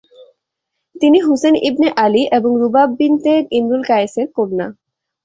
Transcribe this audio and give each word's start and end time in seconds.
তিনি 0.95 1.19
হুসেন 1.27 1.53
ইবনে 1.69 1.87
আলী 2.03 2.23
এবং 2.37 2.51
রুবাব 2.61 2.89
বিনতে 2.99 3.33
ইমরুল 3.57 3.83
কায়েস 3.89 4.13
এর 4.21 4.27
কন্যা। 4.37 4.67